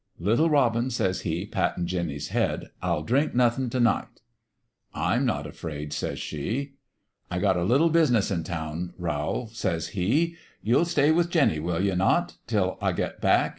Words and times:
"* 0.13 0.19
Little 0.29 0.49
robin, 0.49 0.85
1 0.85 0.89
says 0.89 1.21
he, 1.21 1.45
pattin' 1.45 1.85
Jinny's 1.85 2.29
head, 2.29 2.71
* 2.75 2.81
I'll 2.81 3.03
drink 3.03 3.35
nothin' 3.35 3.69
t' 3.69 3.77
night.' 3.79 4.21
"'I'm 4.95 5.27
not 5.27 5.45
afraid,' 5.45 5.93
says 5.93 6.17
she. 6.17 6.73
"'I 7.29 7.37
got 7.37 7.55
a 7.55 7.61
little 7.63 7.91
business 7.91 8.31
in 8.31 8.43
town, 8.43 8.95
Rowl,' 8.97 9.49
says 9.53 9.89
he.' 9.89 10.37
You'll 10.63 10.85
stay 10.85 11.11
with 11.11 11.29
Jinny, 11.29 11.59
will 11.59 11.81
you 11.83 11.95
not? 11.95 12.37
'til 12.47 12.79
I 12.81 12.93
get 12.93 13.21
back. 13.21 13.49